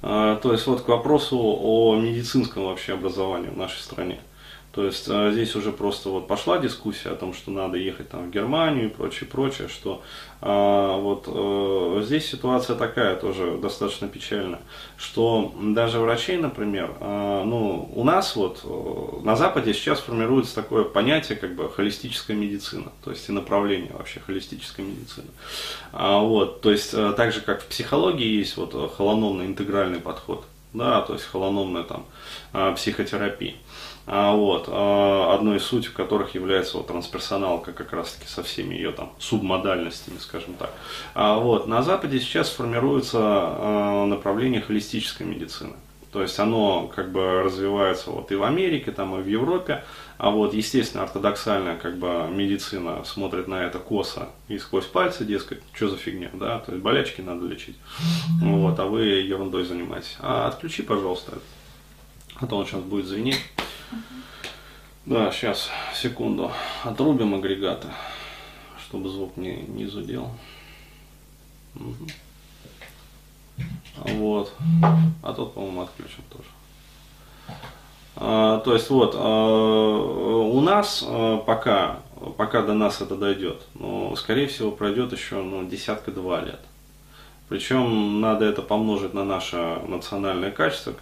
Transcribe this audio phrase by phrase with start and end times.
[0.00, 4.20] То есть вот к вопросу о медицинском вообще образовании в нашей стране.
[4.78, 8.28] То есть а, здесь уже просто вот пошла дискуссия о том, что надо ехать там
[8.28, 10.02] в Германию и прочее, прочее, что
[10.40, 14.60] а, вот а, здесь ситуация такая тоже достаточно печальная,
[14.96, 20.84] что даже врачей, например, а, ну у нас вот э, на Западе сейчас формируется такое
[20.84, 25.26] понятие как бы холистическая медицина, то есть и направление вообще холистической медицины.
[25.90, 30.44] А, вот, то есть а, так же как в психологии есть вот холономный интегральный подход,
[30.72, 32.06] да, то есть холономная там
[32.76, 33.54] психотерапия.
[34.10, 38.90] А, вот, а, одной из сутью которых является вот трансперсоналка как раз-таки со всеми ее
[38.92, 40.72] там субмодальностями, скажем так.
[41.14, 43.18] А, вот, на Западе сейчас формируется
[44.06, 45.74] направление холистической медицины.
[46.10, 49.84] То есть оно как бы развивается вот и в Америке, там и в Европе.
[50.16, 55.60] А вот, естественно, ортодоксальная как бы медицина смотрит на это косо и сквозь пальцы, дескать,
[55.74, 57.76] что за фигня, да, то есть болячки надо лечить.
[58.40, 60.16] Вот, а вы ерундой занимаетесь.
[60.20, 61.42] А отключи, пожалуйста, это.
[62.40, 63.40] А то он сейчас будет звенеть.
[65.06, 66.52] Да, сейчас, секунду.
[66.84, 67.88] Отрубим агрегаты,
[68.84, 70.30] чтобы звук не, не зудел.
[71.74, 72.08] Угу.
[74.04, 74.52] Вот.
[75.22, 76.48] А тот, по-моему, отключен тоже.
[78.16, 82.00] А, то есть вот, а, у нас а, пока,
[82.36, 86.60] пока до нас это дойдет, но, скорее всего, пройдет еще ну, десятка-два лет.
[87.48, 90.94] Причем надо это помножить на наше национальное качество,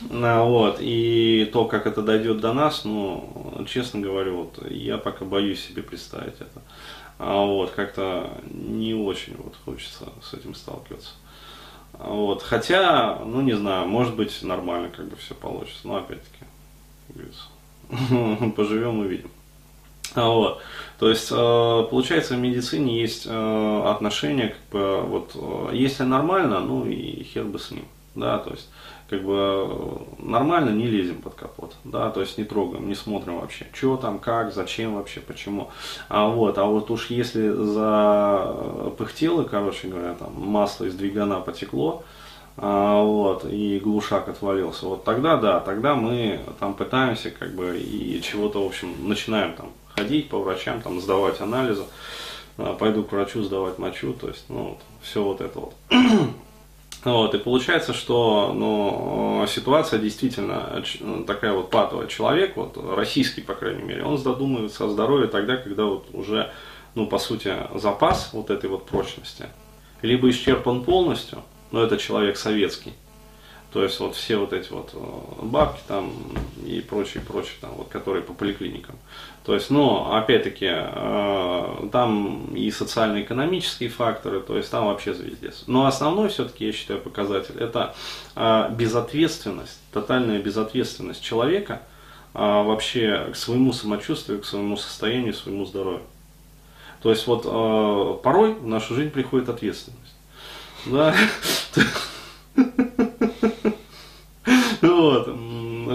[0.00, 5.64] вот, и то, как это дойдет до нас, ну, честно говорю, вот, я пока боюсь
[5.66, 6.62] себе представить это.
[7.18, 11.10] А вот, как-то не очень вот хочется с этим сталкиваться.
[11.94, 16.44] А вот, хотя, ну не знаю, может быть нормально как бы все получится, но опять-таки,
[18.56, 19.30] поживем увидим.
[20.14, 20.62] А вот,
[20.98, 26.60] то есть, э, получается, в медицине есть э, отношение, как бы, вот, э, если нормально,
[26.60, 28.68] ну и хер бы с ним, да, то есть,
[29.08, 33.66] как бы нормально не лезем под капот, да, то есть не трогаем, не смотрим вообще,
[33.72, 35.70] что там, как, зачем вообще, почему.
[36.08, 42.04] А вот, а вот уж если за пыхтело, короче говоря, там масло из двигана потекло,
[42.58, 48.20] а, вот, и глушак отвалился, вот тогда, да, тогда мы там пытаемся, как бы, и
[48.20, 51.84] чего-то, в общем, начинаем там ходить по врачам, там, сдавать анализы,
[52.58, 55.74] а, пойду к врачу сдавать мочу, то есть, ну, вот, все вот это вот.
[57.12, 60.82] Вот, и получается, что ну, ситуация действительно
[61.26, 62.06] такая вот патовая.
[62.06, 66.50] Человек, вот, российский, по крайней мере, он задумывается о здоровье тогда, когда вот уже,
[66.94, 69.46] ну, по сути, запас вот этой вот прочности
[70.02, 72.92] либо исчерпан полностью, но это человек советский,
[73.72, 74.98] то есть вот все вот эти вот э,
[75.42, 76.10] бабки там
[76.64, 78.96] и прочие, прочие, там, вот, которые по поликлиникам.
[79.44, 85.64] То есть, но опять-таки, э, там и социально-экономические факторы, то есть там вообще звездец.
[85.66, 87.94] Но основной все-таки, я считаю, показатель, это
[88.36, 91.82] э, безответственность, тотальная безответственность человека
[92.34, 96.02] вообще к своему самочувствию, к своему состоянию, к своему здоровью.
[97.02, 97.42] То есть вот
[98.22, 100.14] порой в нашу жизнь приходит ответственность.
[100.86, 101.14] Да?
[104.80, 105.28] Вот.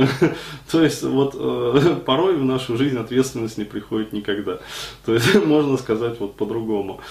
[0.72, 4.60] То есть вот э, порой в нашу жизнь ответственность не приходит никогда.
[5.06, 7.02] То есть можно сказать вот по-другому.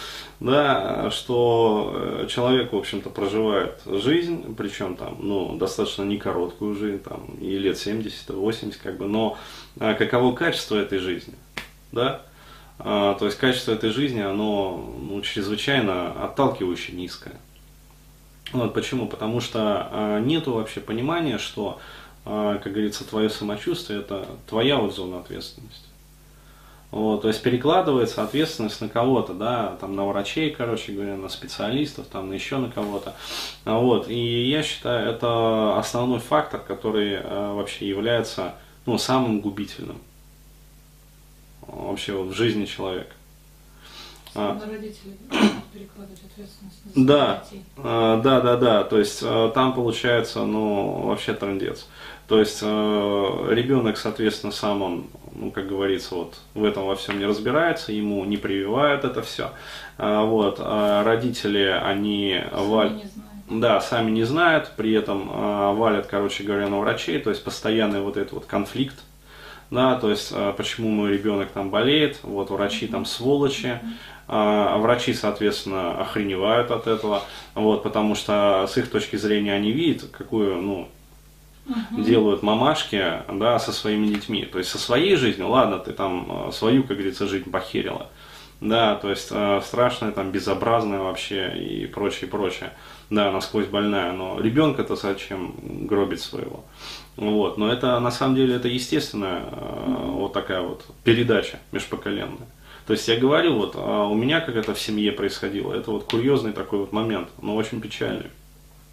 [0.40, 6.98] Да, что э, человек, в общем-то, проживает жизнь, причем там, ну, достаточно не короткую жизнь,
[6.98, 9.38] там, и лет 70, 80, как бы, но
[9.78, 11.34] а каково качество этой жизни,
[11.92, 12.22] да?
[12.78, 17.34] А, то есть качество этой жизни, оно ну, чрезвычайно отталкивающе низкое.
[18.52, 19.06] Вот почему?
[19.06, 21.78] Потому что э, нету вообще понимания, что,
[22.24, 25.86] как говорится, твое самочувствие это твоя вот зона ответственности.
[26.90, 32.06] Вот, то есть перекладывается ответственность на кого-то, да, там на врачей, короче говоря, на специалистов,
[32.06, 33.14] там на еще на кого-то.
[33.64, 40.02] Вот, и я считаю, это основной фактор, который э, вообще является ну, самым губительным
[41.66, 43.14] вообще вот, в жизни человека.
[44.34, 44.58] А.
[44.66, 45.16] родители
[45.72, 47.44] перекладывать ответственность на да,
[47.76, 48.84] а, да, да, да.
[48.84, 51.86] То есть а, там получается, ну, вообще трендец.
[52.28, 57.18] То есть а, ребенок, соответственно, сам он, ну, как говорится, вот в этом во всем
[57.18, 59.50] не разбирается, ему не прививают это все.
[59.98, 63.02] А, вот, а родители, они валят.
[63.50, 68.00] Да, сами не знают, при этом а, валят, короче говоря, на врачей, то есть постоянный
[68.00, 68.96] вот этот вот конфликт,
[69.72, 73.80] да, то есть а, почему мой ребенок там болеет, вот врачи там сволочи,
[74.28, 77.22] а врачи, соответственно, охреневают от этого,
[77.54, 80.88] вот, потому что с их точки зрения они видят, какую, ну,
[81.66, 82.02] угу.
[82.02, 83.02] делают мамашки,
[83.32, 84.44] да, со своими детьми.
[84.44, 88.08] То есть со своей жизнью, ладно, ты там а, свою, как говорится, жизнь похерила,
[88.62, 92.72] да, то есть э, страшная, там, безобразная вообще и прочее, прочее,
[93.10, 96.64] да, насквозь больная, но ребенка-то зачем гробить своего,
[97.16, 102.46] вот, но это, на самом деле, это естественная э, вот такая вот передача межпоколенная.
[102.86, 106.04] То есть я говорил, вот а у меня как это в семье происходило, это вот
[106.04, 108.30] курьезный такой вот момент, но очень печальный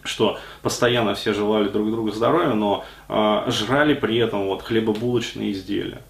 [0.02, 6.02] что постоянно все желали друг другу здоровья, но э, жрали при этом вот хлебобулочные изделия.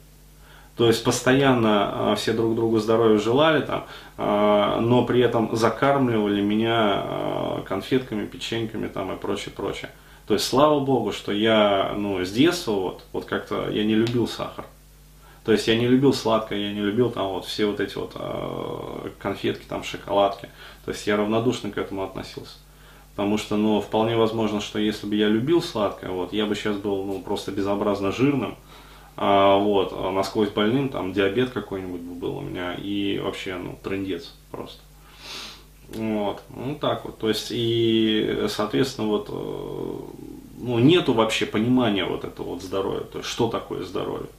[0.80, 3.84] То есть постоянно э, все друг другу здоровья желали там,
[4.18, 9.92] э, но при этом закармливали меня э, конфетками, печеньками там и прочее, прочее.
[10.26, 14.26] То есть слава богу, что я ну, с детства вот, вот как-то я не любил
[14.26, 14.64] сахар.
[15.44, 18.16] То есть я не любил сладкое, я не любил там вот все вот эти вот
[19.20, 20.48] конфетки, там шоколадки.
[20.86, 22.56] То есть я равнодушно к этому относился.
[23.18, 26.78] Потому что, ну, вполне возможно, что если бы я любил сладкое, вот, я бы сейчас
[26.78, 28.56] был, ну, просто безобразно жирным, а,
[29.20, 34.80] вот, а насквозь больным, там, диабет какой-нибудь был у меня, и вообще, ну, трендец просто.
[35.90, 40.00] Вот, ну так вот, то есть, и, соответственно, вот, э,
[40.60, 44.30] ну, нету вообще понимания вот этого вот здоровья, то есть, что такое здоровье.